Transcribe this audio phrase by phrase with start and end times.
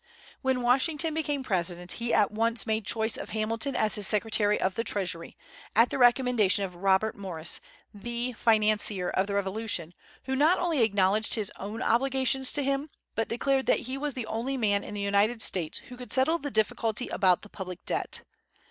[0.41, 4.73] When Washington became President, he at once made choice of Hamilton as his Secretary of
[4.73, 5.37] the Treasury,
[5.75, 7.61] at the recommendation of Robert Morris,
[7.93, 9.93] the financier of the Revolution,
[10.23, 14.25] who not only acknowledged his own obligations to him, but declared that he was the
[14.25, 18.23] only man in the United States who could settle the difficulty about the public debt.